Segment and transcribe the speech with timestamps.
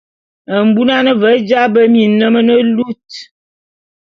[0.67, 3.07] Mbunan ve jaé be minlem ne lut.